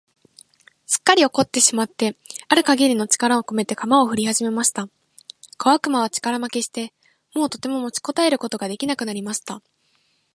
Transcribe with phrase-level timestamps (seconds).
[0.87, 2.17] すっかり怒ってしまって
[2.47, 4.89] ある限りの力をこめて、鎌をふりはじました。
[5.59, 6.91] 小悪魔は力負けして、
[7.35, 9.61] もうとても持ちこたえることが出来なくなりました。